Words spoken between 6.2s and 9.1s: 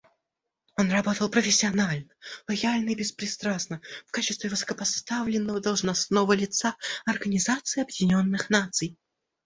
лица Организации Объединенных Наций.